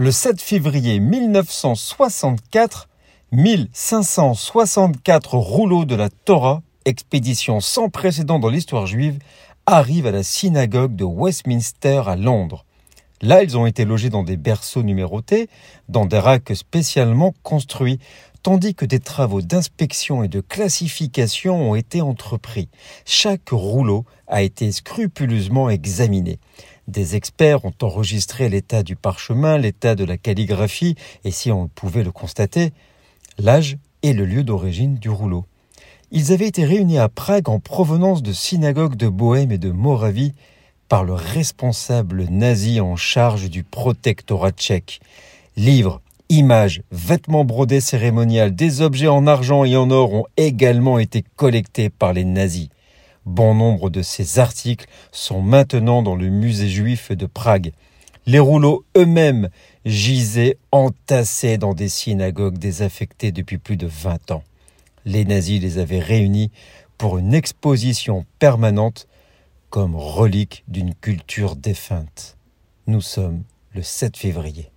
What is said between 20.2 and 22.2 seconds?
et de classification ont été